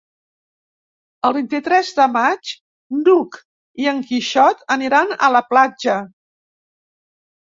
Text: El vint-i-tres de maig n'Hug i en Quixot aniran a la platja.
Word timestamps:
El 1.27 1.33
vint-i-tres 1.37 1.89
de 1.99 2.05
maig 2.13 2.53
n'Hug 3.01 3.37
i 3.83 3.87
en 3.93 4.01
Quixot 4.07 4.63
aniran 4.77 5.13
a 5.27 5.29
la 5.37 5.43
platja. 5.51 5.99